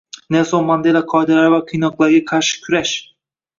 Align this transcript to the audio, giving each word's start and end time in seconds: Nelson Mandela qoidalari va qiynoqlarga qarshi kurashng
Nelson 0.35 0.63
Mandela 0.69 1.01
qoidalari 1.11 1.53
va 1.57 1.61
qiynoqlarga 1.69 2.25
qarshi 2.35 2.61
kurashng 2.67 3.07